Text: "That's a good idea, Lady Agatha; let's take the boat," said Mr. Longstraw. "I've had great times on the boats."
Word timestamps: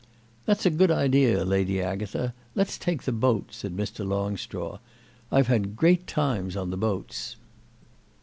"That's 0.47 0.65
a 0.65 0.71
good 0.71 0.89
idea, 0.89 1.45
Lady 1.45 1.79
Agatha; 1.79 2.33
let's 2.55 2.79
take 2.79 3.03
the 3.03 3.11
boat," 3.11 3.49
said 3.51 3.77
Mr. 3.77 4.03
Longstraw. 4.03 4.79
"I've 5.31 5.45
had 5.45 5.75
great 5.75 6.07
times 6.07 6.57
on 6.57 6.71
the 6.71 6.75
boats." 6.77 7.35